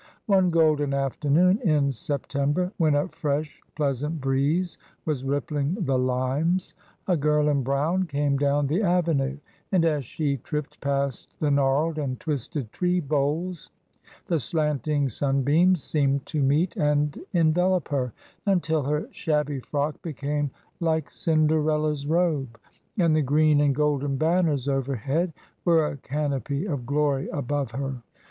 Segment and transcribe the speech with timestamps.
[0.25, 6.73] One golden afternoon in September, when a fresh, pleasant breeze was rippling the limes,
[7.07, 9.37] a girl in brown came down the avenue,
[9.71, 13.69] and, as she tripped past the gnarled and twisted tree boles,
[14.25, 18.11] the slanting sunbeams seemed to meet and envelop her,
[18.47, 20.49] until her shabby frock became
[20.79, 22.59] like Cinderella's robe,
[22.97, 25.31] and the green and golden banners overhead
[25.63, 28.01] were a canopy of glory above her.